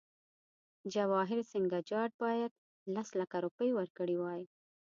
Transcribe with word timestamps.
جواهرسینګه 0.93 1.79
جاټ 1.89 2.11
باید 2.23 2.51
لس 2.93 3.09
لکه 3.19 3.37
روپۍ 3.45 3.69
ورکړي 3.73 4.15
وای. 4.19 4.41